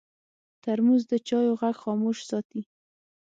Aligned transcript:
ترموز 0.63 1.01
د 1.11 1.13
چایو 1.27 1.53
غږ 1.61 1.75
خاموش 1.83 2.17
ساتي. 2.29 2.61